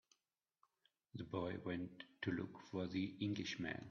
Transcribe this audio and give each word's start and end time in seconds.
The 1.13 1.25
boy 1.25 1.57
went 1.63 1.91
to 2.23 2.31
look 2.31 2.59
for 2.71 2.87
the 2.87 3.13
Englishman. 3.21 3.79